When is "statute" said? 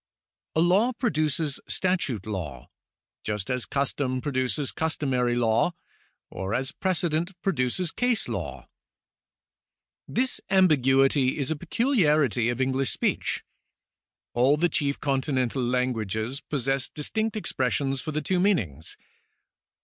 1.67-2.25